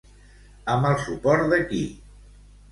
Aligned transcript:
Amb 0.77 0.87
el 0.93 0.97
suport 1.05 1.47
de 1.53 1.63
qui? 1.71 1.85